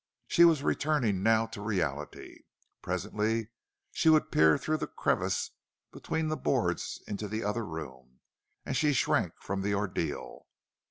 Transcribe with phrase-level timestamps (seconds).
[0.25, 2.39] She was returning now to reality.
[2.81, 3.51] Presently
[3.91, 5.51] she would peer through the crevice
[5.91, 8.19] between the boards into the other room,
[8.65, 10.47] and she shrank from the ordeal.